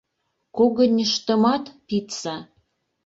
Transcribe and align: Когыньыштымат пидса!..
Когыньыштымат 0.55 1.63
пидса!.. 1.87 2.35